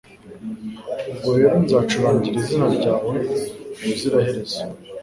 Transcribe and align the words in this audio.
Ubwo 1.11 1.29
rero 1.39 1.55
nzacurangira 1.63 2.35
izina 2.41 2.65
ryawe 2.77 3.15
ubuziraherezo 3.79 4.59